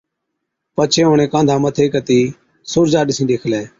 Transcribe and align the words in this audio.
پڇي 0.75 1.01
اُڻهين 1.07 1.31
ڪانڌا 1.33 1.55
مٿِي 1.63 1.85
ڪتِي 1.93 2.19
سُورجا 2.71 3.01
ڏِسِين 3.07 3.25
ڏيکلَي، 3.29 3.61